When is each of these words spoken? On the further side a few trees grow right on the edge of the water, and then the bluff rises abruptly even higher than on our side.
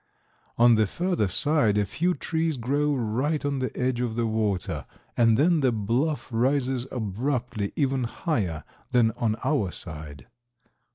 On 0.57 0.73
the 0.73 0.87
further 0.87 1.27
side 1.27 1.77
a 1.77 1.85
few 1.85 2.15
trees 2.15 2.57
grow 2.57 2.91
right 2.95 3.45
on 3.45 3.59
the 3.59 3.69
edge 3.77 4.01
of 4.01 4.15
the 4.15 4.25
water, 4.25 4.87
and 5.15 5.37
then 5.37 5.59
the 5.59 5.71
bluff 5.71 6.27
rises 6.31 6.87
abruptly 6.91 7.71
even 7.75 8.05
higher 8.05 8.63
than 8.89 9.11
on 9.11 9.35
our 9.43 9.69
side. 9.69 10.25